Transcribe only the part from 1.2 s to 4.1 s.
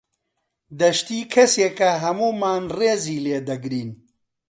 کەسێکە هەموومان ڕێزی لێ دەگرین.